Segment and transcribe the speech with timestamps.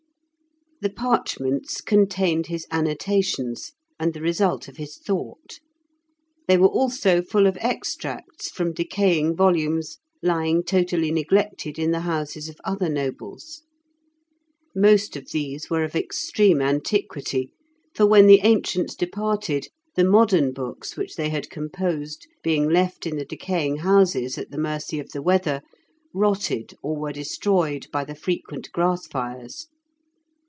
[0.83, 5.59] The parchments contained his annotations, and the result of his thought;
[6.47, 12.49] they were also full of extracts from decaying volumes lying totally neglected in the houses
[12.49, 13.61] of other nobles.
[14.73, 17.51] Most of these were of extreme antiquity,
[17.93, 23.17] for when the ancients departed, the modern books which they had composed being left in
[23.17, 25.61] the decaying houses at the mercy of the weather,
[26.11, 29.67] rotted, or were destroyed by the frequent grass fires.